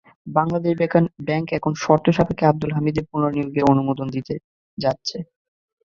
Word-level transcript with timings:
Bangladesh 0.31 0.73
Bank 1.27 1.47
এখন 1.57 1.73
শর্ত 1.83 2.05
সাপেক্ষে 2.17 2.45
আবদুল 2.47 2.71
হামিদের 2.73 3.05
পুনর্নিয়োগে 3.11 3.61
অনুমোদন 3.71 4.07
দিতে 4.15 4.33
যাচ্ছে। 4.77 5.17